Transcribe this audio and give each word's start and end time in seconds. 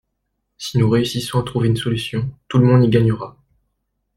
Si 0.57 0.79
nous 0.79 0.89
réussissons 0.89 1.39
à 1.39 1.43
trouver 1.43 1.67
une 1.67 1.75
solution, 1.77 2.27
tout 2.47 2.57
le 2.57 2.65
monde 2.65 2.83
y 2.83 2.89
gagnera. 2.89 3.37